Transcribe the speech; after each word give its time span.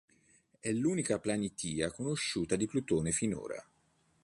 È 0.59 0.71
l'unica 0.71 1.19
planitia 1.19 1.91
conosciuta 1.91 2.55
di 2.55 2.65
Plutone 2.65 3.11
finora. 3.11 3.63